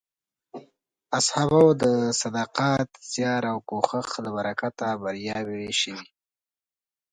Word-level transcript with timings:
اصحابو 1.19 1.63
د 1.81 1.83
صداقت، 2.21 2.89
زیار 3.13 3.43
او 3.51 3.57
کوښښ 3.69 4.09
له 4.23 4.29
برکته 4.37 4.85
بریاوې 5.01 5.65
شوې. 5.81 6.05